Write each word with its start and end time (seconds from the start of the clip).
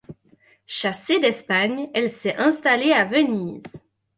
Chassée 0.65 1.19
d'Espagne, 1.19 1.91
elle 1.93 2.09
s'est 2.09 2.35
installée 2.37 2.91
à 2.91 3.05
Venise. 3.05 3.71